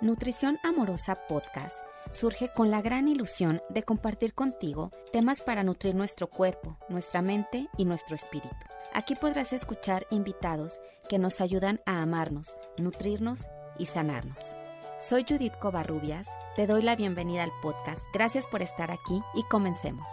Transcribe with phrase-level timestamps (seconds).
[0.00, 1.76] Nutrición Amorosa Podcast
[2.12, 7.66] surge con la gran ilusión de compartir contigo temas para nutrir nuestro cuerpo, nuestra mente
[7.76, 8.54] y nuestro espíritu.
[8.94, 14.54] Aquí podrás escuchar invitados que nos ayudan a amarnos, nutrirnos y sanarnos.
[15.00, 18.04] Soy Judith Covarrubias, te doy la bienvenida al podcast.
[18.14, 20.06] Gracias por estar aquí y comencemos.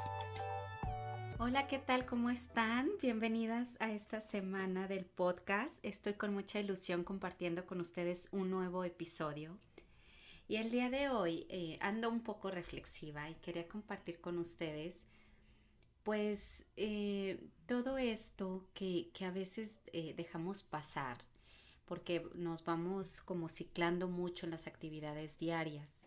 [1.38, 2.08] Hola, ¿qué tal?
[2.08, 2.90] ¿Cómo están?
[3.04, 5.78] Bienvenidas a esta semana del podcast.
[5.84, 9.60] Estoy con mucha ilusión compartiendo con ustedes un nuevo episodio.
[10.48, 15.04] Y el día de hoy eh, ando un poco reflexiva y quería compartir con ustedes
[16.04, 21.18] pues eh, todo esto que, a veces eh, dejamos pasar
[21.86, 26.06] porque nos vamos como ciclando mucho en las actividades diarias.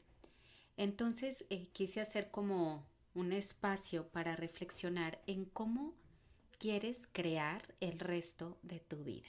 [0.77, 5.95] Entonces quise hacer como un espacio para reflexionar en cómo
[6.59, 9.29] quieres crear el resto de tu vida.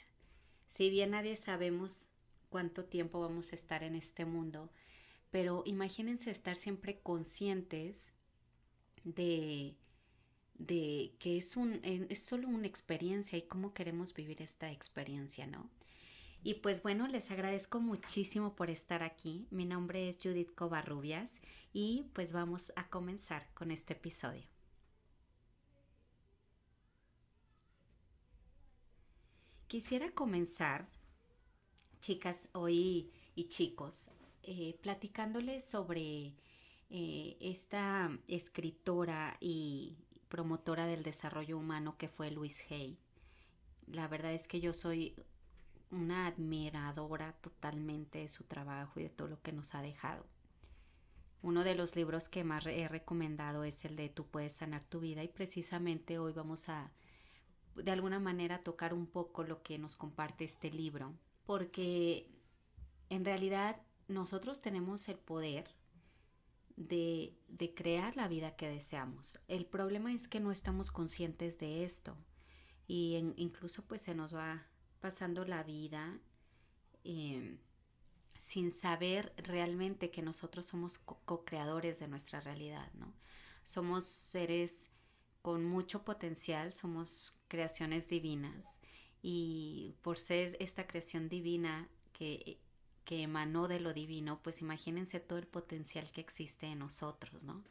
[0.68, 2.12] Si bien nadie sabemos
[2.50, 4.70] cuánto tiempo vamos a estar en este mundo,
[5.32, 8.14] pero imagínense estar siempre conscientes
[9.04, 9.76] de,
[10.56, 15.70] de que es, un, es solo una experiencia y cómo queremos vivir esta experiencia, ¿no?
[16.42, 19.46] Y pues bueno, les agradezco muchísimo por estar aquí.
[19.52, 21.40] Mi nombre es Judith Covarrubias
[21.74, 24.48] y pues vamos a comenzar con este episodio.
[29.68, 30.88] Quisiera comenzar,
[32.02, 34.08] chicas, hoy y chicos,
[34.44, 36.34] eh, platicándoles sobre
[36.90, 42.98] eh, esta escritora y promotora del desarrollo humano que fue Louise Hay.
[43.88, 45.16] La verdad es que yo soy
[45.92, 50.26] una admiradora totalmente de su trabajo y de todo lo que nos ha dejado.
[51.42, 55.00] Uno de los libros que más he recomendado es el de Tú puedes sanar tu
[55.00, 56.92] vida y precisamente hoy vamos a
[57.76, 61.14] de alguna manera tocar un poco lo que nos comparte este libro
[61.46, 62.28] porque
[63.10, 65.70] en realidad nosotros tenemos el poder
[66.76, 67.38] de,
[67.76, 69.40] crear la vida que deseamos.
[69.48, 72.18] El problema es que no estamos conscientes de esto
[72.88, 74.66] y incluso pues se nos va
[75.00, 76.20] pasando la vida
[77.04, 77.60] em,
[78.34, 83.14] sin saber realmente que nosotros somos co-creadores de nuestra realidad, ¿no?
[83.64, 84.90] Somos seres
[85.42, 88.66] con mucho potencial, somos creaciones divinas
[89.22, 92.60] y por ser esta creación divina que,
[93.10, 97.64] que emanó de lo divino, pues imagínense todo el potencial que existe en nosotros, ¿no?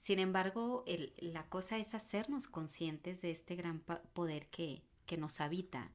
[0.00, 0.84] Sin embargo,
[1.16, 3.80] la cosa es hacernos conscientes de este gran
[4.12, 5.90] poder que, que nos habita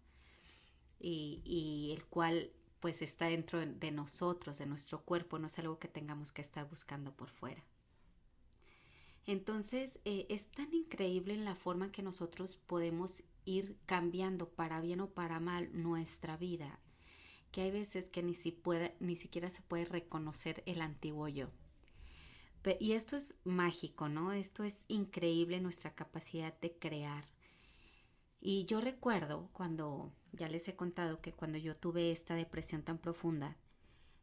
[1.00, 2.50] y, el cual
[2.80, 6.68] pues está dentro de nosotros, de nuestro cuerpo, no es algo que tengamos que estar
[6.68, 7.64] buscando por fuera.
[9.28, 14.82] Entonces eh, es tan increíble en la forma en que nosotros podemos ir cambiando para
[14.82, 16.80] bien o para mal nuestra vida,
[17.52, 21.50] que hay veces que ni, si puede, ni siquiera se puede reconocer el antiguo yo.
[22.80, 24.32] Y esto es mágico, ¿no?
[24.32, 27.26] Esto es increíble nuestra capacidad de crear.
[28.42, 32.98] Y yo recuerdo cuando ya les he contado que cuando yo tuve esta depresión tan
[32.98, 33.58] profunda,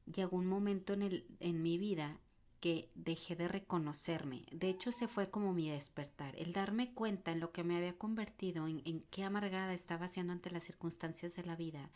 [0.06, 2.19] llegó un momento en, el, en mi vida
[2.60, 4.44] que dejé de reconocerme.
[4.53, 7.98] De hecho, se fue como mi despertar, el darme cuenta en lo que me había
[7.98, 11.91] convertido, en, en qué amargada estaba haciendo ante las circunstancias de la vida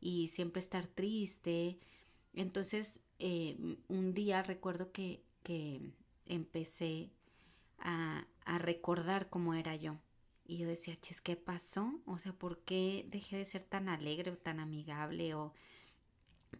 [0.00, 1.78] y siempre estar triste.
[2.34, 3.56] Entonces, eh,
[3.88, 5.80] un día recuerdo que, que
[6.26, 7.10] empecé
[7.78, 9.98] a, a recordar cómo era yo
[10.46, 12.00] y yo decía, chis, ¿qué pasó?
[12.06, 15.54] O sea, ¿por qué dejé de ser tan alegre o tan amigable o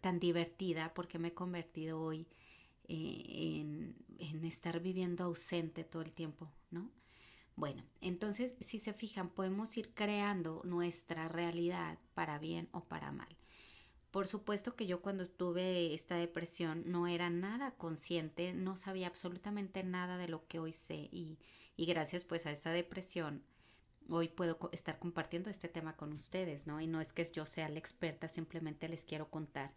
[0.01, 0.93] tan divertida?
[0.93, 2.27] ¿Por qué me he convertido hoy
[2.87, 6.89] eh, en, en estar viviendo ausente todo el tiempo, ¿no?
[7.55, 13.35] Bueno, entonces, si se fijan, podemos ir creando nuestra realidad para bien o para mal.
[14.11, 19.83] Por supuesto que yo cuando tuve esta depresión no era nada consciente, no sabía absolutamente
[19.83, 21.37] nada de lo que hoy sé y,
[21.75, 23.43] y gracias pues a esa depresión
[24.09, 26.79] hoy puedo estar compartiendo este tema con ustedes, ¿no?
[26.79, 29.73] Y no es que yo sea la experta, simplemente les quiero contar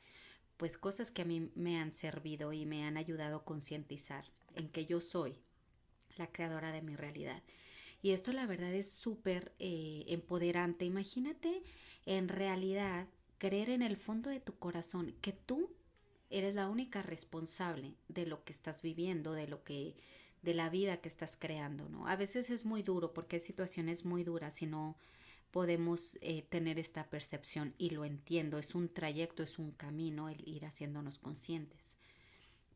[0.57, 4.25] pues cosas que a mí me han servido y me han ayudado a concientizar
[4.55, 5.39] en que yo soy
[6.17, 7.43] la creadora de mi realidad.
[8.03, 10.85] Y esto la verdad es súper eh, empoderante.
[10.85, 11.63] Imagínate
[12.07, 13.07] en realidad
[13.39, 15.71] creer en el fondo de tu corazón que tú
[16.31, 19.97] eres la única responsable de lo que estás viviendo, de lo que
[20.43, 22.07] de la vida que estás creando, ¿no?
[22.07, 24.97] A veces es muy duro porque hay situaciones muy duras y no
[25.51, 30.47] podemos eh, tener esta percepción y lo entiendo, es un trayecto, es un camino el
[30.47, 31.97] ir haciéndonos conscientes.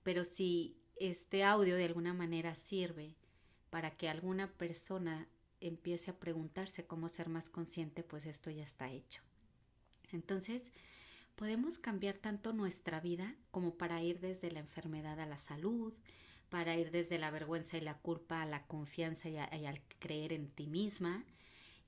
[0.02, 3.14] Pero si este audio de alguna manera sirve
[3.72, 5.26] para que alguna persona
[5.58, 9.22] empiece a preguntarse cómo ser más consciente, pues esto ya está hecho.
[10.12, 10.70] Entonces,
[11.36, 15.94] podemos cambiar tanto nuestra vida como para ir desde la enfermedad a la salud,
[16.50, 20.50] para ir desde la vergüenza y la culpa a la confianza y, al creer en
[20.50, 21.24] ti misma,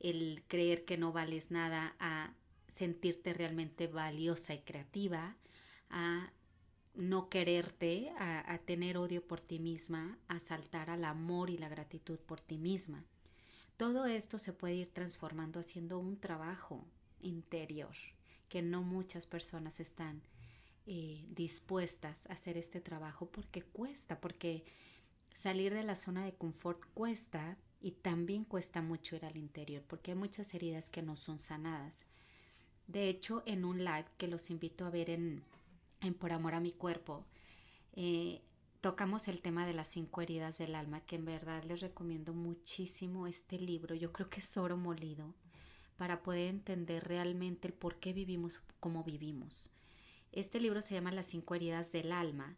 [0.00, 2.32] el creer que no vales nada a
[2.66, 5.36] sentirte realmente valiosa y creativa,
[5.90, 6.32] a
[6.94, 12.18] no quererte, a, tener odio por ti misma, a saltar al amor y la gratitud
[12.18, 13.04] por ti misma.
[13.76, 16.84] Todo esto se puede ir transformando haciendo un trabajo
[17.20, 17.94] interior
[18.48, 20.22] que no muchas personas están
[20.86, 24.64] eh, dispuestas a hacer este trabajo porque cuesta, porque
[25.34, 30.12] salir de la zona de confort cuesta y también cuesta mucho ir al interior porque
[30.12, 32.04] hay muchas heridas que no son sanadas.
[32.86, 35.42] De hecho, en un live que los invito a ver en,
[36.04, 37.24] en Por Amor a mi Cuerpo,
[37.94, 38.42] eh,
[38.80, 43.26] tocamos el tema de las cinco heridas del alma, que en verdad les recomiendo muchísimo
[43.26, 43.94] este libro.
[43.94, 45.34] Yo creo que es oro molido
[45.96, 49.70] para poder entender realmente el por qué vivimos como vivimos.
[50.32, 52.56] Este libro se llama Las cinco heridas del alma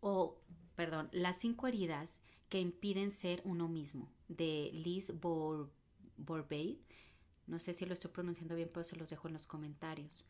[0.00, 0.38] o,
[0.76, 5.12] perdón, Las cinco heridas que impiden ser uno mismo, de Liz
[6.16, 6.80] Borbey.
[7.46, 10.28] No sé si lo estoy pronunciando bien, pero se los dejo en los comentarios.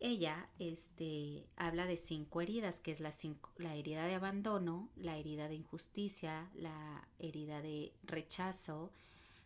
[0.00, 5.16] Ella este, habla de cinco heridas, que es la, cinco, la herida de abandono, la
[5.18, 8.90] herida de injusticia, la herida de rechazo,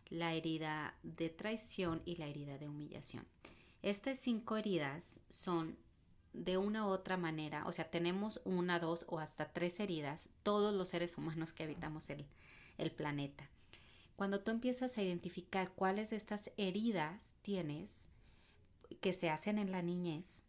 [0.09, 3.25] la herida de traición y la herida de humillación.
[3.81, 5.77] Estas cinco heridas son
[6.33, 10.73] de una u otra manera, o sea, tenemos una, dos o hasta tres heridas, todos
[10.73, 12.25] los seres humanos que habitamos el,
[12.77, 13.49] el planeta.
[14.15, 18.04] Cuando tú empiezas a identificar cuáles de estas heridas tienes
[18.97, 20.43] que se hacen en la niñez,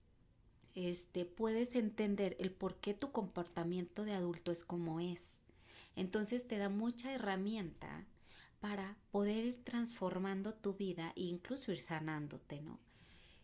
[0.77, 5.41] este, puedes entender el por qué tu comportamiento de adulto es como es.
[5.97, 8.05] Entonces te da mucha herramienta
[8.61, 12.79] para poder ir transformando tu vida e incluso ir sanándote, ¿no?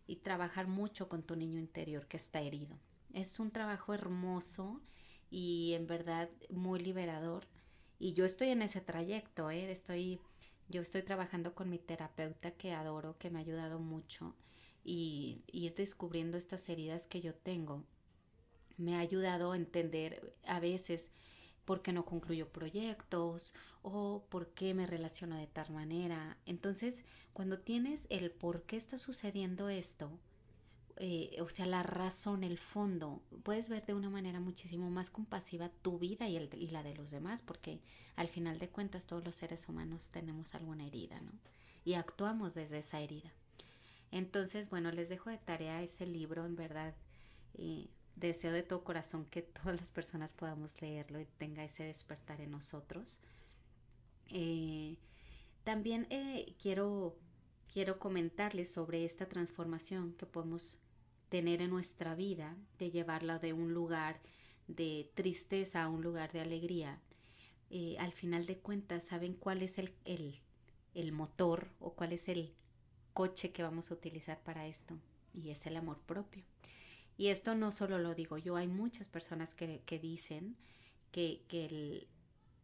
[0.07, 2.77] Y trabajar mucho con tu niño interior que está herido.
[3.15, 4.83] Es un trabajo hermoso
[5.31, 7.47] y en verdad muy liberador.
[7.99, 9.71] Y yo estoy en ese trayecto, ¿eh?
[9.71, 10.21] Estoy,
[10.69, 14.35] yo estoy trabajando con mi terapeuta que adoro, que me ha ayudado mucho
[14.85, 17.85] y ir descubriendo estas heridas que yo tengo.
[18.77, 21.11] Me ha ayudado a entender a veces
[21.65, 23.53] por qué no concluyo proyectos
[23.83, 26.39] o por qué me relaciono de tal manera.
[26.47, 30.19] Entonces, cuando tienes el por qué está sucediendo esto,
[30.97, 35.69] eh, o sea, la razón, el fondo, puedes ver de una manera muchísimo más compasiva
[35.69, 37.81] tu vida y, y la de los demás, porque
[38.17, 41.33] al final de cuentas todos los seres humanos tenemos alguna herida, ¿no?
[41.85, 43.33] Y actuamos desde esa herida.
[44.13, 46.95] Entonces, bueno, les dejo de tarea ese libro, en verdad.
[47.55, 52.41] Eh, deseo de todo corazón que todas las personas podamos leerlo y tenga ese despertar
[52.43, 53.21] en nosotros.
[54.29, 54.99] Eh,
[55.65, 57.17] también eh, quiero,
[57.73, 60.79] quiero comentarles sobre esta transformación que podemos
[61.31, 64.21] tener en nuestra vida, de llevarla de un lugar
[64.69, 67.01] de tristeza a un lugar de alegría.
[67.99, 69.95] Al final de cuentas, ¿saben cuál es el,
[70.95, 72.53] el motor o cuál es el
[73.13, 74.99] coche que vamos a utilizar para esto?
[75.35, 76.45] Y es el amor propio.
[77.17, 80.57] Y esto no solo lo digo yo, hay muchas personas que, que dicen
[81.11, 82.09] que, que el,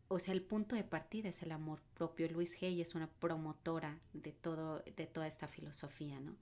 [0.08, 2.28] o sea, el punto de partida es el amor propio.
[2.28, 6.34] Luis Hay es una promotora de, todo, de toda esta filosofía, ¿no?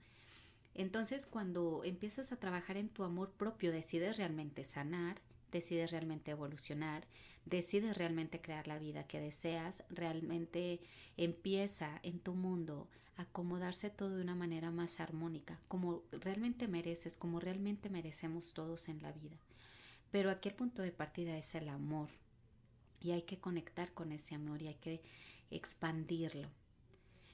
[0.73, 5.19] Entonces, cuando empiezas a trabajar en tu amor propio, decides realmente sanar,
[5.51, 7.07] decides realmente evolucionar,
[7.45, 10.79] decides realmente crear la vida que deseas, realmente
[11.17, 12.87] empieza en tu mundo
[13.17, 19.01] acomodarse todo de una manera más armónica, como realmente mereces, como realmente merecemos todos en
[19.01, 19.37] la vida.
[20.11, 22.09] Pero aquí el punto de partida es el amor,
[22.99, 25.01] y hay que conectar con ese amor y hay que
[25.51, 26.49] expandirlo.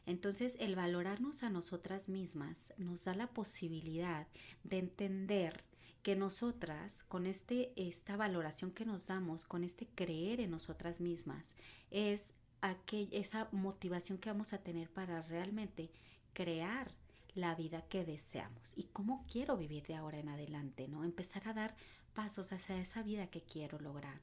[0.05, 4.27] Entonces el valorarnos a nosotras mismas nos da la posibilidad
[4.63, 5.63] de entender
[6.01, 11.55] que nosotras, con este, esta valoración que nos damos, con este creer en nosotras mismas,
[11.91, 12.33] es
[13.11, 15.91] esa motivación que vamos a tener para realmente
[16.33, 16.91] crear
[17.35, 21.03] la vida que deseamos y cómo quiero vivir de ahora en adelante, ¿no?
[21.03, 21.75] Empezar a dar
[22.13, 24.21] pasos hacia esa vida que quiero lograr.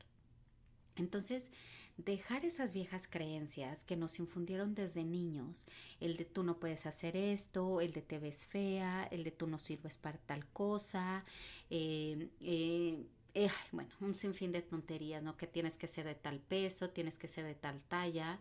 [0.97, 1.50] Entonces,
[1.97, 5.66] dejar esas viejas creencias que nos infundieron desde niños,
[5.99, 9.47] el de tú no puedes hacer esto, el de te ves fea, el de tú
[9.47, 11.25] no sirves para tal cosa,
[11.68, 15.37] eh, eh, eh, bueno, un sinfín de tonterías, ¿no?
[15.37, 18.41] Que tienes que ser de tal peso, tienes que ser de tal talla,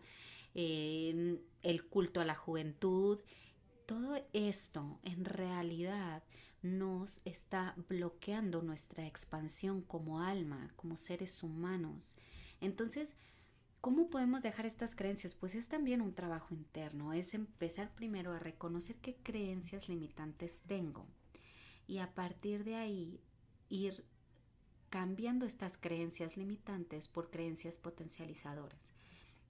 [0.54, 3.20] el culto a la juventud,
[3.86, 6.22] todo esto en realidad
[6.62, 12.16] nos está bloqueando nuestra expansión como alma, como seres humanos.
[12.60, 13.14] Entonces,
[13.80, 15.34] ¿cómo podemos dejar estas creencias?
[15.34, 21.06] Pues es también un trabajo interno, es empezar primero a reconocer qué creencias limitantes tengo.
[21.86, 23.20] y a partir de ahí
[23.68, 24.04] ir
[24.90, 28.92] cambiando estas creencias limitantes por creencias potencializadoras.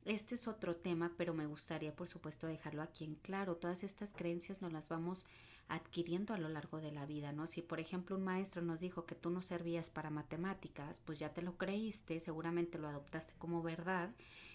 [0.04, 3.56] Este es otro tema, pero me gustaría por supuesto dejarlo aquí en claro.
[3.56, 5.26] Todas estas creencias nos las vamos
[5.68, 7.46] adquiriendo a lo largo de la vida, ¿no?
[7.46, 11.32] Si por ejemplo un maestro nos dijo que tú no servías para matemáticas, pues ya
[11.32, 14.10] te lo creíste, seguramente lo adoptaste como verdad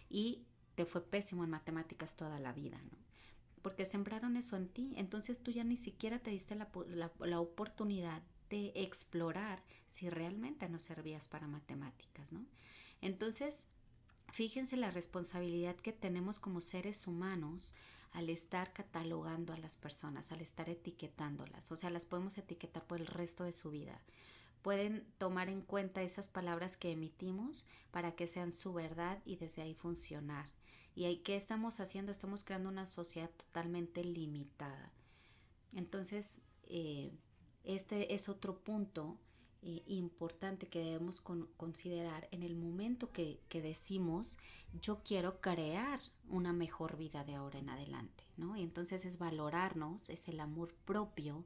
[0.09, 2.97] y te fue pésimo en matemáticas toda la vida, ¿no?
[3.61, 6.69] Porque sembraron eso en ti, entonces tú ya ni siquiera te diste la,
[7.19, 12.45] la oportunidad de explorar si realmente no servías para matemáticas, ¿no?
[13.01, 13.65] Entonces,
[14.31, 17.73] Fíjense la responsabilidad que tenemos como seres humanos
[18.11, 21.71] al estar catalogando a las personas, al estar etiquetándolas.
[21.71, 24.01] O sea, las podemos etiquetar por el resto de su vida.
[24.61, 29.61] Pueden tomar en cuenta esas palabras que emitimos para que sean su verdad y desde
[29.61, 30.49] ahí funcionar.
[30.95, 32.11] ¿Y ahí qué estamos haciendo?
[32.11, 34.91] Estamos creando una sociedad totalmente limitada.
[35.73, 37.11] Entonces, eh,
[37.65, 39.17] este es otro punto
[39.61, 44.37] eh, importante que debemos considerar en el momento que, que, decimos
[44.79, 48.55] yo quiero crear una mejor vida de ahora en adelante, ¿no?
[48.55, 51.43] Y entonces es valorarnos, es el amor propio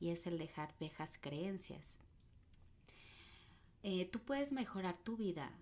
[0.00, 1.98] y es el dejar viejas creencias.
[3.82, 5.52] Eh, tú puedes mejorar tu vida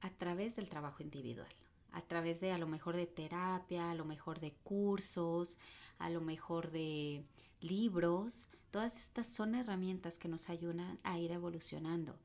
[0.00, 1.52] a través del trabajo individual,
[1.92, 5.58] a través de a lo mejor de terapia, a lo mejor de cursos,
[5.98, 7.24] a lo mejor de
[7.60, 12.18] libros, Todas estas son herramientas que nos ayudan a ir evolucionando,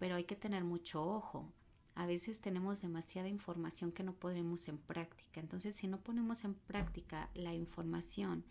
[0.00, 1.52] pero hay que tener mucho ojo.
[1.94, 5.38] A veces tenemos demasiada información que no ponemos en práctica.
[5.38, 8.44] Entonces, si no ponemos en práctica la información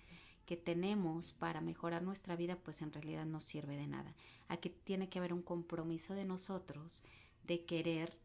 [0.45, 4.15] que tenemos para mejorar nuestra vida, pues en realidad no sirve de nada.
[4.47, 7.03] Aquí tiene que haber un compromiso de nosotros
[7.43, 8.17] de querer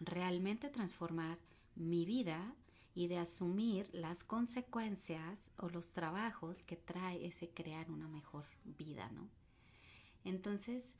[0.00, 1.38] realmente transformar
[1.76, 2.54] mi vida
[2.94, 9.10] y de asumir las consecuencias o los trabajos que trae ese crear una mejor vida,
[9.10, 9.28] ¿no?
[10.24, 10.96] Entonces,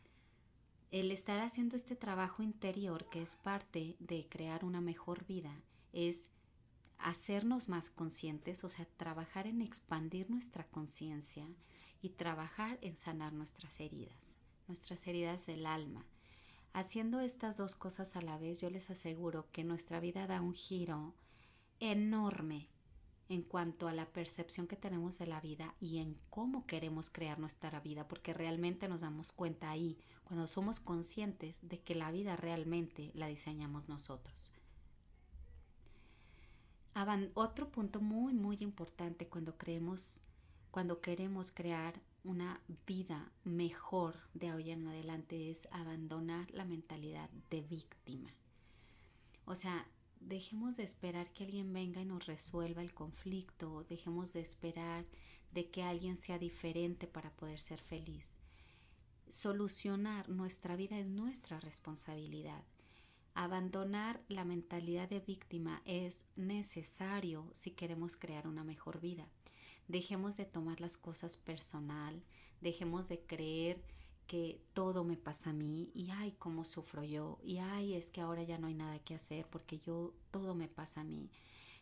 [0.91, 5.55] el estar haciendo este trabajo interior que es parte de crear una mejor vida
[5.93, 6.27] es
[6.99, 11.47] hacernos más conscientes, o sea, trabajar en expandir nuestra conciencia
[12.01, 14.37] y trabajar en sanar nuestras heridas,
[14.69, 16.05] nuestras heridas del alma.
[16.73, 20.55] Haciendo estas dos cosas a la vez, yo les aseguro que nuestra vida da un
[20.55, 21.15] giro
[21.81, 22.69] enorme
[23.29, 27.39] en cuanto a la percepción que tenemos de la vida y en cómo queremos crear
[27.39, 32.37] nuestra vida, porque realmente nos damos cuenta ahí, cuando somos conscientes de que la vida
[32.37, 34.53] realmente la diseñamos nosotros.
[37.35, 40.21] Otro punto muy, muy importante cuando creemos,
[40.71, 47.63] cuando queremos crear una vida mejor de hoy en adelante es abandonar la mentalidad de
[47.63, 48.31] víctima.
[49.45, 49.87] O sea,
[50.27, 55.05] dejemos de esperar que alguien venga y nos resuelva el conflicto, dejemos de esperar
[55.53, 58.37] de que alguien sea diferente para poder ser feliz.
[59.29, 62.63] Solucionar nuestra vida es nuestra responsabilidad.
[63.35, 69.29] Abandonar la mentalidad de víctima es necesario si queremos crear una mejor vida.
[69.89, 72.23] Dejemos de tomar las cosas personal,
[72.61, 73.83] dejemos de creer
[74.27, 78.21] que todo me pasa a mí y ay, cómo sufro yo y ay, es que
[78.21, 81.31] ahora ya no hay nada que hacer porque yo todo me pasa a mí.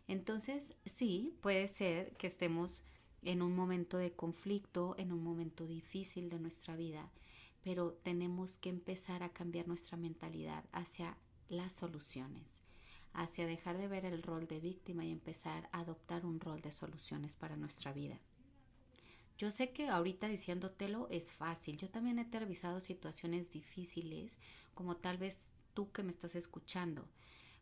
[0.09, 2.85] Entonces, sí, puede ser que estemos
[3.23, 7.11] en un momento de conflicto, en un momento difícil de nuestra vida,
[7.63, 11.17] pero tenemos que empezar a cambiar nuestra mentalidad hacia
[11.49, 12.63] las soluciones,
[13.13, 16.73] hacia dejar de ver el rol de víctima y empezar a adoptar un rol de
[16.73, 18.19] soluciones para nuestra vida.
[19.43, 21.77] Yo sé que ahorita diciéndotelo es fácil.
[21.77, 24.39] Yo también he televisado situaciones difíciles,
[24.73, 25.37] como tal vez
[25.75, 27.09] tú que me estás escuchando.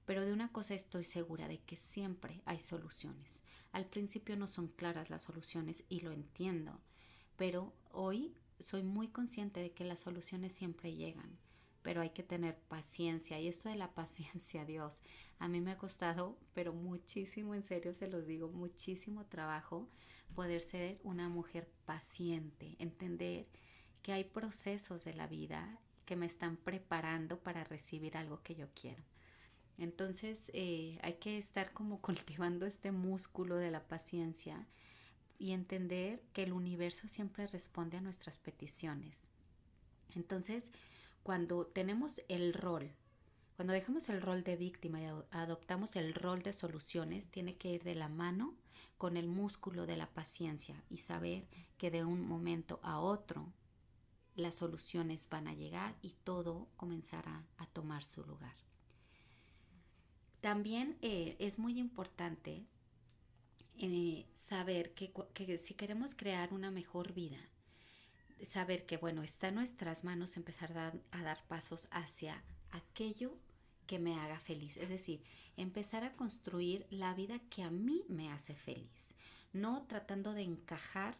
[0.04, 3.40] Pero de una cosa estoy segura, de que siempre hay soluciones.
[3.72, 6.78] Al principio no son claras las soluciones y lo entiendo,
[7.38, 11.38] pero hoy soy muy consciente de que las soluciones siempre llegan,
[11.80, 13.40] pero hay que tener paciencia.
[13.40, 15.02] Y esto de la paciencia, Dios,
[15.38, 19.88] a mí me ha costado, pero muchísimo, en serio se los digo, muchísimo trabajo
[20.30, 23.46] poder ser una mujer paciente, entender
[24.02, 28.68] que hay procesos de la vida que me están preparando para recibir algo que yo
[28.74, 29.02] quiero.
[29.78, 34.66] Entonces eh, hay que estar como cultivando este músculo de la paciencia
[35.38, 39.26] y entender que el universo siempre responde a nuestras peticiones.
[40.14, 40.70] Entonces,
[41.22, 42.92] cuando tenemos el rol,
[43.60, 47.82] cuando dejamos el rol de víctima y adoptamos el rol de soluciones, tiene que ir
[47.84, 48.54] de la mano
[48.96, 53.52] con el músculo de la paciencia y saber que de un momento a otro
[54.34, 58.54] las soluciones van a llegar y todo comenzará a tomar su lugar.
[60.40, 62.64] También eh, es muy importante
[63.76, 67.50] eh, saber que, que si queremos crear una mejor vida,
[68.46, 73.36] saber que, bueno, está en nuestras manos empezar a, dar pasos hacia aquello
[73.90, 74.76] que me haga feliz.
[74.76, 75.20] Es decir,
[75.56, 79.16] empezar a construir la vida que a mí me hace feliz.
[79.52, 81.16] No tratando de encajar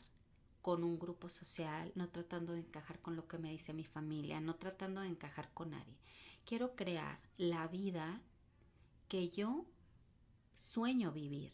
[0.62, 4.40] con un grupo social, no tratando de encajar con lo que me dice mi familia,
[4.40, 5.96] no tratando de encajar con nadie.
[6.44, 8.22] Quiero crear la vida
[9.08, 9.66] que yo
[10.54, 11.50] sueño vivir.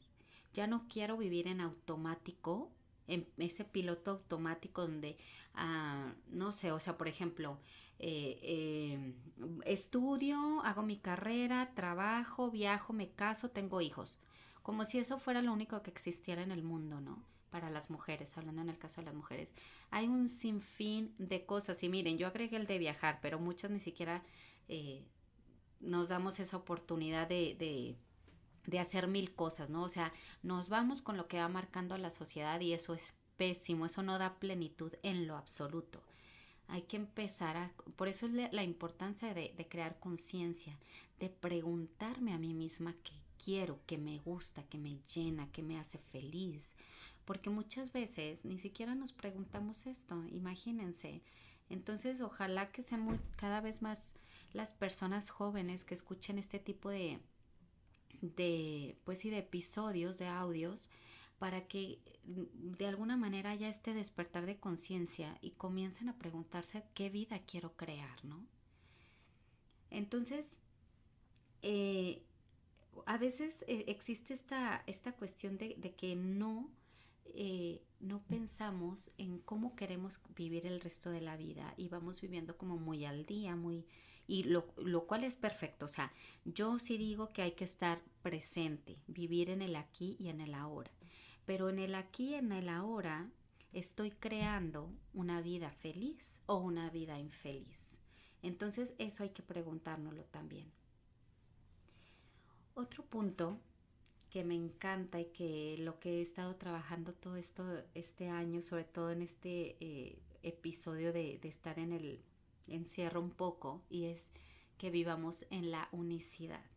[0.53, 2.71] Ya no quiero vivir en automático,
[3.07, 5.17] en ese piloto automático donde,
[5.55, 7.59] ah, no sé, o sea, por ejemplo,
[7.99, 9.15] eh, eh,
[9.65, 14.19] estudio, hago mi carrera, trabajo, viajo, me caso, tengo hijos.
[14.63, 17.23] Como si eso fuera lo único que existiera en el mundo, ¿no?
[17.51, 19.53] Para las mujeres, hablando en el caso de las mujeres.
[19.91, 21.83] Hay un sinfín de cosas.
[21.83, 24.23] Y miren, yo agregué el de viajar, pero muchas ni siquiera
[24.69, 25.05] eh,
[25.81, 27.97] nos damos esa oportunidad de, de,
[28.67, 29.85] de hacer mil cosas, ¿no?
[29.85, 30.13] O sea,
[30.43, 34.19] nos vamos con lo que va marcando la sociedad y eso es pésimo, eso no
[34.19, 36.03] da plenitud en lo absoluto
[36.69, 40.77] hay que empezar a, por eso es la importancia de, crear conciencia,
[41.21, 45.79] de preguntarme a mí misma qué quiero, qué me gusta, qué me llena, qué me
[45.79, 46.75] hace feliz,
[47.25, 51.23] porque muchas veces ni siquiera nos preguntamos esto, imagínense.
[51.69, 54.15] Entonces, ojalá que sean muy, cada vez más
[54.53, 57.19] las personas jóvenes que escuchen este tipo de,
[58.21, 60.89] de, pues sí, de episodios, de audios,
[61.39, 66.85] para que mm, de alguna manera haya este despertar de conciencia y comiencen a preguntarse
[66.95, 68.45] qué vida quiero crear, ¿no?
[69.91, 70.61] Entonces,
[71.63, 72.23] eh,
[73.07, 76.71] a veces eh, existe esta, esta cuestión de, que no,
[77.35, 82.57] eh, no pensamos en cómo queremos vivir el resto de la vida y vamos viviendo
[82.57, 83.87] como muy al día, muy...
[84.29, 86.13] Y lo, lo cual es perfecto, o sea,
[86.45, 90.53] yo sí digo que hay que estar presente, vivir en el aquí y en el
[90.55, 90.91] ahora
[91.47, 93.31] pero en el aquí en el ahora
[93.73, 98.01] estoy creando una vida feliz o una vida infeliz.
[98.43, 100.71] Entonces eso hay que preguntárnoslo también.
[102.75, 103.61] Otro punto
[104.29, 108.85] que me encanta y que lo que he estado trabajando todo esto este año, sobre
[108.85, 112.23] todo en este eh, episodio de estar en el
[112.69, 114.29] encierro un poco, y es
[114.77, 116.76] que vivamos en la unicidad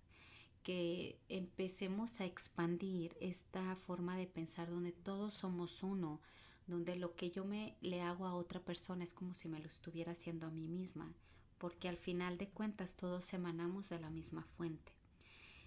[0.69, 6.21] que empecemos a expandir esta forma de pensar donde todos somos uno,
[6.67, 9.65] donde lo que yo me le hago a otra persona es como si me lo
[9.65, 11.12] estuviera haciendo a mí misma,
[11.58, 14.91] porque al final de cuentas todos emanamos de la misma fuente.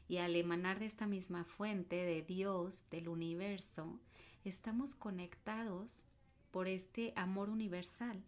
[0.06, 3.98] Y al emanar de esta misma fuente, de Dios, del universo,
[4.44, 6.04] estamos conectados
[6.52, 8.22] por este amor universal.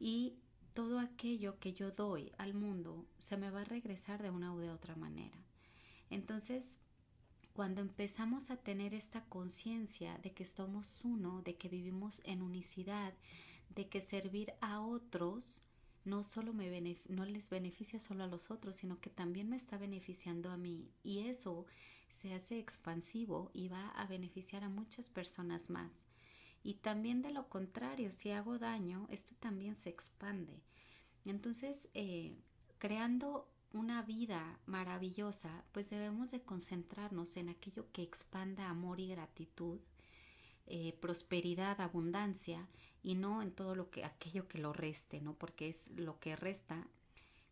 [0.00, 0.34] Y
[0.74, 4.58] todo aquello que yo doy al mundo se me va a regresar de una u
[4.58, 5.46] de otra manera.
[6.10, 6.78] Entonces,
[7.52, 13.14] cuando empezamos a tener esta conciencia de que somos uno, de que vivimos en unicidad,
[13.70, 15.62] de que servir a otros
[16.04, 19.76] no solo me no les beneficia solo a los otros, sino que también me está
[19.76, 21.66] beneficiando a mí y eso
[22.12, 25.92] se hace expansivo y va a beneficiar a muchas personas más.
[26.62, 30.62] Y también de lo contrario, si hago daño, esto también se expande.
[31.24, 32.36] Entonces, eh,
[32.78, 39.80] creando una vida maravillosa, pues debemos de concentrarnos en aquello que expanda amor y gratitud,
[40.66, 42.68] eh, prosperidad, abundancia
[43.02, 45.34] y no en todo lo que aquello que lo reste, ¿no?
[45.34, 46.88] Porque es lo que resta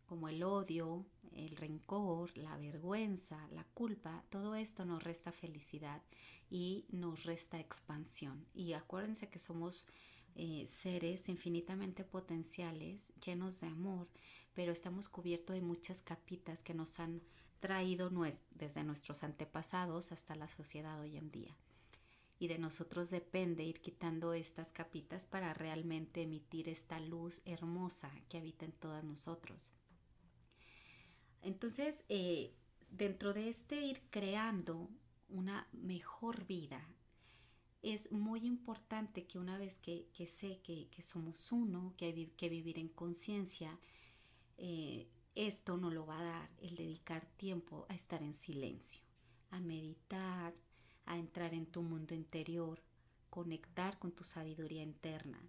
[0.05, 6.01] como el odio, el rencor, la vergüenza, la culpa, todo esto nos resta felicidad
[6.49, 8.45] y nos resta expansión.
[8.53, 9.87] Y acuérdense que somos
[10.35, 14.07] eh, seres infinitamente potenciales, llenos de amor,
[14.53, 17.21] pero estamos cubiertos de muchas capitas que nos han
[17.59, 18.11] traído
[18.51, 21.55] desde nuestros antepasados hasta la sociedad hoy en día.
[22.37, 28.37] Y de nosotros depende ir quitando estas capitas para realmente emitir esta luz hermosa que
[28.37, 29.73] habita en todos nosotros.
[31.41, 32.53] Entonces, eh,
[32.89, 34.89] dentro de este ir creando
[35.29, 36.85] una mejor vida,
[37.93, 42.79] es muy importante que una vez que, sé que, somos uno, que hay que vivir
[42.79, 43.77] en conciencia,
[44.57, 49.01] eh, esto no lo va a dar el dedicar tiempo a estar en silencio,
[49.51, 50.55] a meditar,
[51.05, 52.81] a entrar en tu mundo interior,
[53.29, 55.39] conectar con tu sabiduría interna.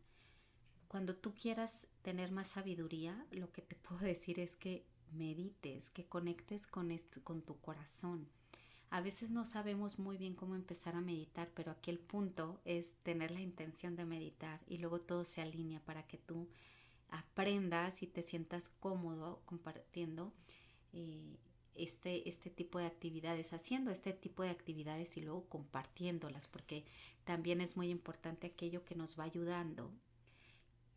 [0.88, 6.05] Cuando tú quieras tener más sabiduría, lo que te puedo decir es que medites, que
[6.05, 8.29] conectes con, con tu corazón.
[8.90, 12.94] A veces no sabemos muy bien cómo empezar a meditar, pero aquí el punto es
[13.03, 16.49] tener la intención de meditar y luego todo se alinea para que tú
[17.09, 20.33] aprendas y te sientas cómodo compartiendo
[20.92, 21.37] eh,
[21.75, 26.85] este, este tipo de actividades, haciendo este tipo de actividades y luego compartiéndolas, porque
[27.25, 29.92] también es muy importante aquello que nos va ayudando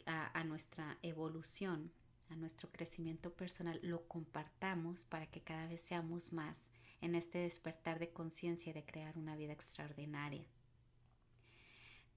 [0.05, 1.91] a, nuestra evolución,
[2.29, 6.68] a nuestro crecimiento personal, lo compartamos para que cada vez seamos más
[7.01, 10.45] en este despertar de conciencia de crear una vida extraordinaria.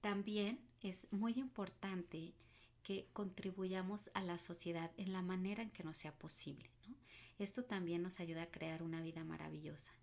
[0.01, 2.33] También es muy importante
[2.83, 6.69] que contribuyamos a la sociedad en la manera en que nos sea posible.
[7.39, 9.93] Esto también nos ayuda a crear una vida maravillosa.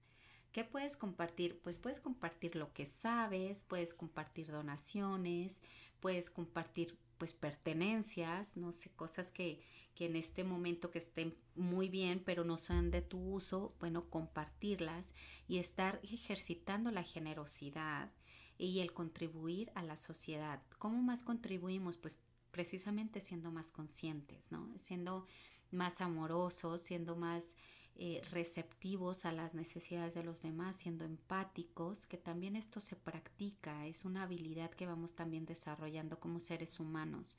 [0.53, 1.61] ¿Qué puedes compartir?
[1.61, 5.61] Pues puedes compartir lo que sabes, puedes compartir donaciones,
[6.01, 9.61] puedes compartir pues pertenencias, no sé, cosas que,
[9.95, 14.09] que en este momento que estén muy bien, pero no sean de tu uso, bueno,
[14.09, 15.13] compartirlas
[15.47, 18.11] y estar ejercitando la generosidad
[18.57, 20.63] y el contribuir a la sociedad.
[20.79, 21.99] ¿Cómo más contribuimos?
[21.99, 22.19] Pues
[22.53, 24.73] precisamente siendo más conscientes, ¿no?
[24.79, 25.27] Siendo
[25.71, 27.55] más amorosos, siendo más
[28.03, 33.87] eh, receptivos a las necesidades de los demás, siendo empáticos, que también esto se practica,
[33.87, 37.37] es una habilidad que vamos también desarrollando como seres humanos.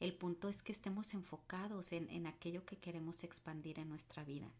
[0.00, 4.50] El punto es que estemos enfocados en, en aquello que queremos expandir en nuestra vida.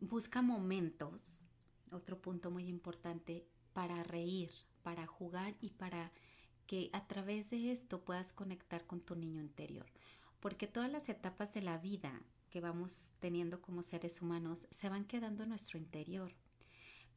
[0.00, 1.46] Busca momentos,
[1.90, 4.50] otro punto muy importante, para reír,
[4.82, 6.10] para jugar y para
[6.66, 9.84] que a través de esto puedas conectar con tu niño interior.
[10.40, 15.06] Porque todas las etapas de la vida que vamos teniendo como seres humanos se van
[15.06, 16.34] quedando en nuestro interior.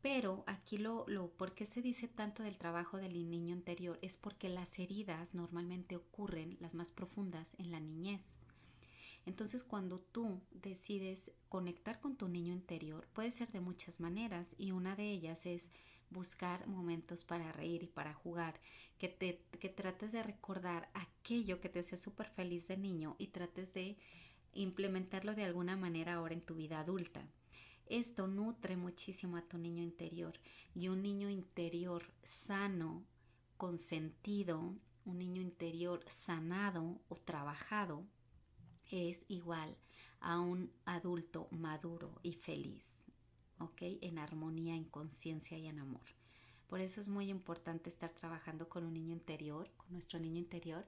[0.01, 3.99] Pero aquí lo, lo, ¿por qué se dice tanto del trabajo del niño interior?
[4.01, 8.21] Es porque las heridas normalmente ocurren, las más profundas, en la niñez.
[9.25, 14.71] Entonces cuando tú decides conectar con tu niño interior, puede ser de muchas maneras y
[14.71, 15.69] una de ellas es
[16.11, 18.61] buscar momentos para reír y para jugar,
[18.97, 23.27] que, te, que trates de recordar aquello que te hacía súper feliz de niño y
[23.27, 23.97] trates de
[24.55, 27.27] implementarlo de alguna manera ahora en tu vida adulta.
[27.85, 30.33] Esto nutre muchísimo a tu niño interior
[30.73, 33.05] y un niño interior sano,
[33.57, 38.03] consentido, un niño interior sanado o trabajado
[38.89, 39.77] es igual
[40.19, 43.03] a un adulto maduro y feliz,
[43.59, 43.81] ¿ok?
[44.01, 46.14] En armonía, en conciencia y en amor.
[46.67, 50.85] Por eso es muy importante estar trabajando con un niño interior, con nuestro niño interior.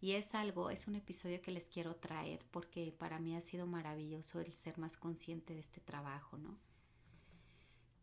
[0.00, 3.66] Y es algo, es un episodio que les quiero traer porque para mí ha sido
[3.66, 6.56] maravilloso el ser más consciente de este trabajo, ¿no?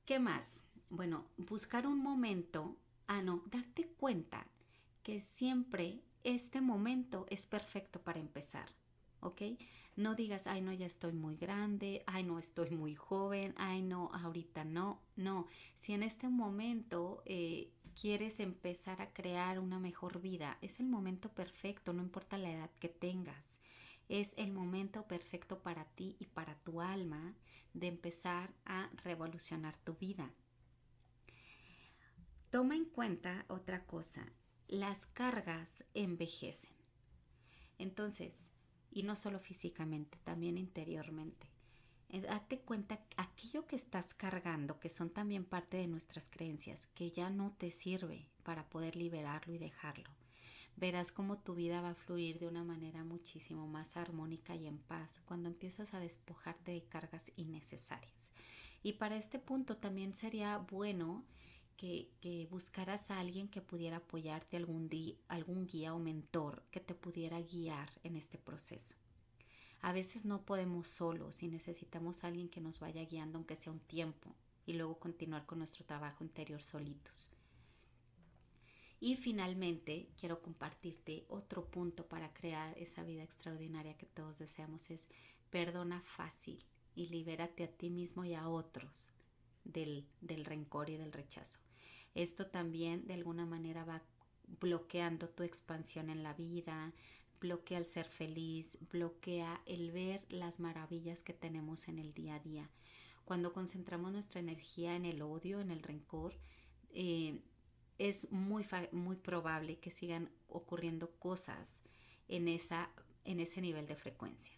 [0.05, 0.63] ¿Qué más?
[0.89, 4.47] Bueno, buscar un momento, ah, no, darte cuenta
[5.03, 8.69] que siempre este momento es perfecto para empezar,
[9.21, 9.41] ¿ok?
[9.97, 14.12] No digas, ay, no, ya estoy muy grande, ay, no, estoy muy joven, ay, no,
[14.13, 15.47] ahorita no, no.
[15.75, 21.29] Si en este momento eh, quieres empezar a crear una mejor vida, es el momento
[21.29, 23.57] perfecto, no importa la edad que tengas.
[24.07, 27.33] Es el momento perfecto para ti y para tu alma
[27.73, 30.31] de empezar a revolucionar tu vida.
[32.51, 34.31] Toma en cuenta otra cosa,
[34.67, 36.75] las cargas envejecen.
[37.79, 38.51] Entonces,
[38.97, 41.45] y no solo físicamente, también interiormente.
[42.10, 47.12] Eh, date cuenta aquello que estás cargando, que son también parte de nuestras creencias, que
[47.12, 50.10] ya no te sirve para poder liberarlo y dejarlo.
[50.77, 54.79] Verás cómo tu vida va a fluir de una manera muchísimo más armónica y en
[54.79, 58.31] paz cuando empiezas a despojarte de cargas innecesarias.
[58.81, 61.23] Y para este punto también sería bueno
[61.77, 64.89] que, que buscaras a alguien que pudiera apoyarte, algún,
[65.27, 68.95] algún guía o mentor que te pudiera guiar en este proceso.
[69.81, 73.79] A veces no podemos solos y necesitamos alguien que nos vaya guiando aunque sea un
[73.79, 74.35] tiempo
[74.65, 77.29] y luego continuar con nuestro trabajo interior solitos.
[78.99, 85.05] Y finalmente quiero compartirte otro punto para crear esa vida extraordinaria que todos deseamos es
[85.51, 86.63] perdona fácil
[86.95, 89.11] y libérate a ti mismo y a otros
[89.63, 91.59] del, del rencor y del rechazo.
[92.17, 94.01] Esto también de alguna manera va
[94.60, 96.91] bloqueando tu expansión en la vida,
[97.39, 102.39] bloquea el ser feliz, bloquea el ver las maravillas que tenemos en el día a
[102.39, 102.71] día.
[103.23, 106.34] Cuando concentramos nuestra energía en el odio, en el rencor,
[106.89, 107.39] eh,
[107.99, 111.84] es muy, muy probable que sigan ocurriendo cosas
[112.30, 112.89] en, esa,
[113.25, 114.56] en ese nivel de frecuencia.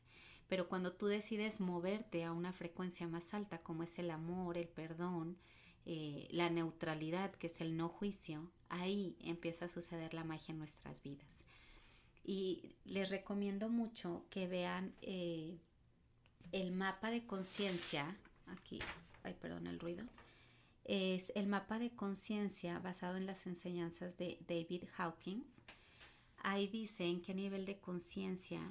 [0.47, 4.69] Pero cuando tú decides moverte a una frecuencia más alta, como es el amor, el
[4.69, 5.37] perdón,
[5.91, 10.59] eh, la neutralidad, que es el no juicio, ahí empieza a suceder la magia en
[10.59, 11.43] nuestras vidas.
[12.23, 15.57] Y les recomiendo mucho que vean eh,
[16.51, 18.77] el mapa de conciencia, aquí,
[19.23, 20.05] ay, perdón el ruido,
[20.83, 25.63] es el mapa de conciencia basado en las enseñanzas de David Hawkins.
[26.43, 28.61] Ahí dice en qué nivel de conciencia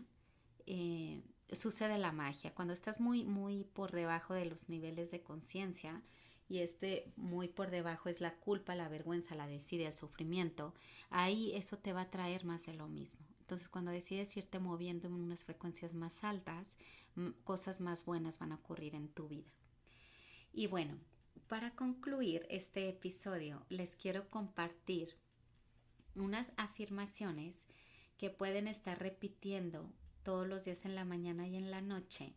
[0.67, 2.55] eh, sucede la magia.
[2.55, 6.01] Cuando estás muy, muy por debajo de los niveles de conciencia,
[6.49, 10.75] y este muy por debajo es la culpa, la vergüenza, la desidia, el sufrimiento,
[11.11, 13.21] ahí eso te va a traer más de lo mismo.
[13.41, 16.77] Entonces cuando decides irte moviendo en unas frecuencias más altas,
[17.45, 19.51] cosas más buenas van a ocurrir en tu vida.
[20.53, 20.99] Y bueno,
[21.49, 25.17] para concluir este episodio, les quiero compartir
[26.15, 27.57] unas afirmaciones
[28.17, 29.91] que pueden estar repitiendo
[30.23, 32.35] todos los días en la mañana y en la noche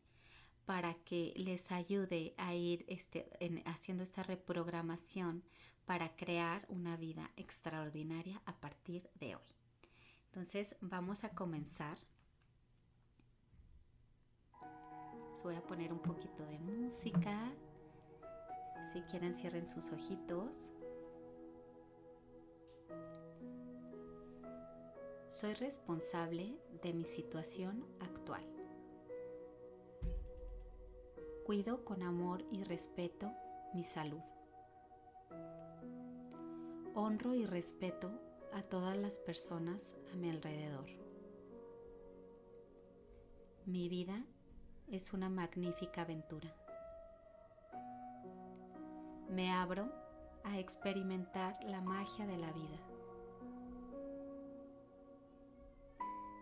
[0.72, 3.30] para que les ayude a ir este,
[3.66, 5.44] haciendo esta reprogramación
[5.86, 9.56] para crear una vida extraordinaria a partir de hoy.
[10.28, 11.98] Entonces vamos a comenzar.
[15.44, 17.52] voy a poner un poquito de música.
[18.94, 20.72] Si quieren cierren sus ojitos.
[25.28, 28.61] Soy responsable de mi situación actual.
[31.52, 33.30] Cuido con amor y respeto
[33.74, 34.22] mi salud.
[36.96, 38.10] Honro y respeto
[38.54, 40.86] a todas las personas a mi alrededor.
[43.66, 44.24] Mi vida
[44.88, 46.56] es una magnífica aventura.
[49.30, 49.92] Me abro
[50.46, 52.80] a experimentar la magia de la vida.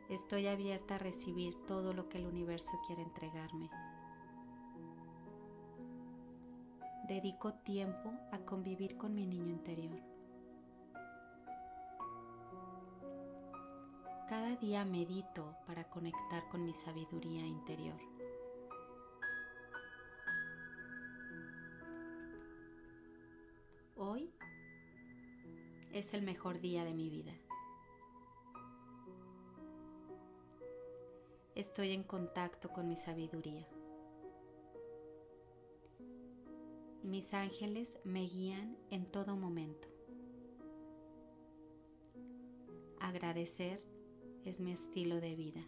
[0.08, 3.72] Estoy abierta a recibir todo lo que el universo quiere entregarme.
[7.10, 10.00] Dedico tiempo a convivir con mi niño interior.
[14.30, 18.00] Cada día medito para conectar con mi sabiduría interior.
[23.98, 24.32] Hoy
[25.92, 27.34] es el mejor día de mi vida.
[31.56, 33.68] Estoy en contacto con mi sabiduría.
[37.04, 39.88] Mis ángeles me guían en todo momento.
[43.00, 43.82] Agradecer
[44.44, 45.66] es mi estilo de vida.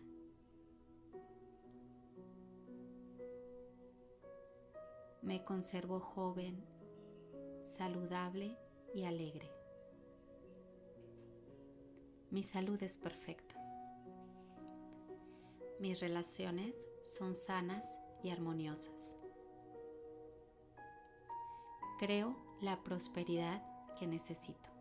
[5.21, 6.63] Me conservo joven,
[7.65, 8.57] saludable
[8.93, 9.49] y alegre.
[12.29, 13.55] Mi salud es perfecta.
[15.79, 16.75] Mis relaciones
[17.17, 17.85] son sanas
[18.23, 19.20] y armoniosas.
[22.01, 23.61] Creo la prosperidad
[23.99, 24.71] que necesito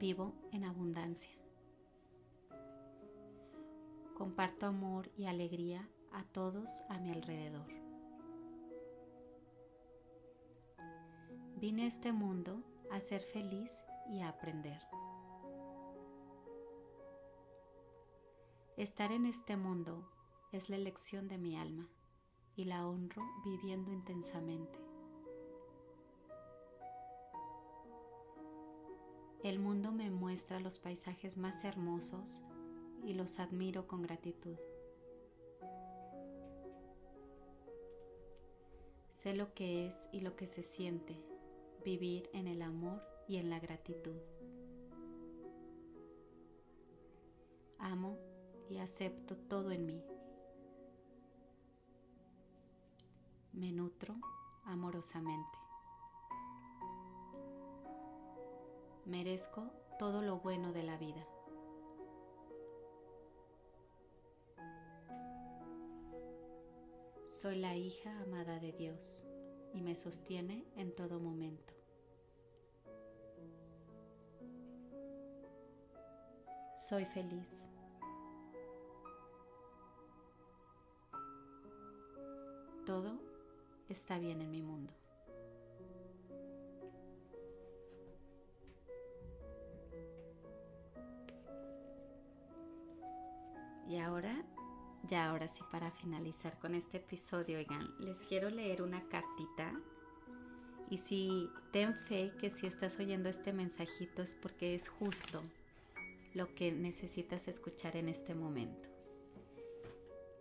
[0.00, 1.30] vivo en abundancia.
[4.18, 7.72] Comparto amor y alegría a todos a mi alrededor.
[11.60, 13.70] Vine a este mundo a ser feliz
[14.08, 14.82] y a aprender.
[18.76, 20.10] Estar en este mundo
[20.50, 21.88] es la elección de mi alma
[22.56, 24.78] y la honro viviendo intensamente.
[29.42, 32.42] El mundo me muestra los paisajes más hermosos
[33.02, 34.56] y los admiro con gratitud.
[39.14, 41.16] Sé lo que es y lo que se siente
[41.84, 44.16] vivir en el amor y en la gratitud.
[47.78, 48.18] Amo
[48.70, 50.02] y acepto todo en mí.
[53.52, 54.14] Me nutro
[54.64, 55.58] amorosamente.
[59.04, 61.26] Merezco todo lo bueno de la vida.
[67.28, 69.26] Soy la hija amada de Dios
[69.74, 71.74] y me sostiene en todo momento.
[76.76, 77.68] Soy feliz.
[82.86, 83.31] Todo
[83.92, 84.92] está bien en mi mundo.
[93.88, 94.42] Y ahora,
[95.08, 99.78] ya ahora sí para finalizar con este episodio, oigan, les quiero leer una cartita.
[100.88, 105.42] Y si ten fe que si estás oyendo este mensajito es porque es justo
[106.34, 108.88] lo que necesitas escuchar en este momento.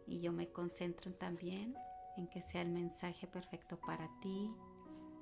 [0.08, 1.76] Y yo me concentro también
[2.18, 4.52] en que sea el mensaje perfecto para ti,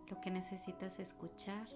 [0.09, 1.67] lo que necesitas escuchar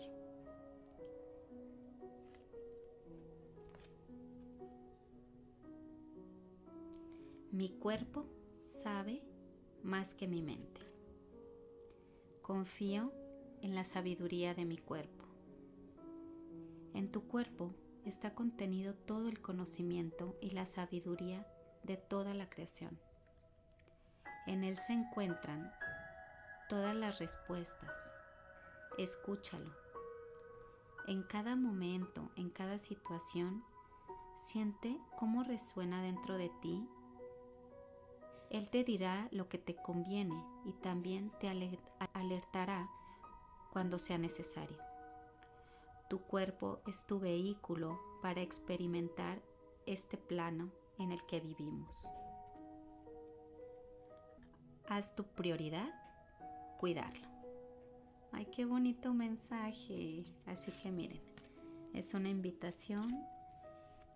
[7.54, 8.26] Mi cuerpo
[8.82, 9.22] sabe
[9.84, 10.82] más que mi mente.
[12.42, 13.14] Confío
[13.62, 15.26] en la sabiduría de mi cuerpo.
[16.96, 21.46] En tu cuerpo está contenido todo el conocimiento y la sabiduría
[21.84, 23.00] de toda la creación.
[24.46, 25.72] En él se encuentran
[26.70, 28.14] todas las respuestas.
[28.98, 29.72] Escúchalo.
[31.08, 33.64] En cada momento, en cada situación,
[34.46, 36.88] siente cómo resuena dentro de ti.
[38.50, 41.50] Él te dirá lo que te conviene y también te
[42.14, 42.90] alertará
[43.72, 44.78] cuando sea necesario.
[46.10, 49.42] Tu cuerpo es tu vehículo para experimentar
[49.86, 52.08] este plano en el que vivimos.
[54.88, 55.90] Haz tu prioridad
[56.78, 57.28] cuidarlo.
[58.32, 60.24] Ay, qué bonito mensaje.
[60.46, 61.22] Así que miren,
[61.94, 63.08] es una invitación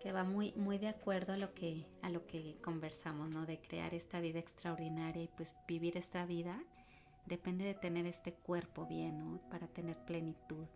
[0.00, 3.46] que va muy, muy de acuerdo a lo que, a lo que conversamos, ¿no?
[3.46, 6.60] De crear esta vida extraordinaria y pues vivir esta vida
[7.26, 9.40] depende de tener este cuerpo bien, ¿no?
[9.50, 10.66] Para tener plenitud.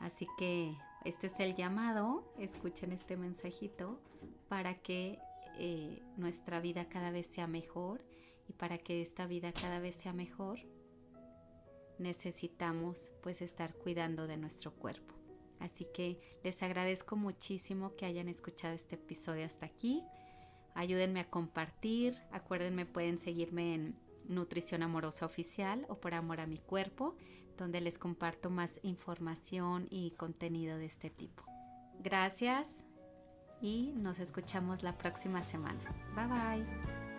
[0.00, 4.00] Así que este es el llamado, escuchen este mensajito
[4.48, 5.18] para que
[5.58, 8.04] eh, nuestra vida cada vez sea mejor
[8.48, 10.58] y para que esta vida cada vez sea mejor
[11.98, 15.14] necesitamos pues estar cuidando de nuestro cuerpo.
[15.58, 20.02] Así que les agradezco muchísimo que hayan escuchado este episodio hasta aquí.
[20.74, 22.18] Ayúdenme a compartir.
[22.30, 27.16] Acuérdenme, pueden seguirme en Nutrición Amorosa Oficial o por Amor a mi Cuerpo,
[27.56, 31.44] donde les comparto más información y contenido de este tipo.
[32.00, 32.84] Gracias
[33.62, 35.80] y nos escuchamos la próxima semana.
[36.14, 36.95] Bye bye.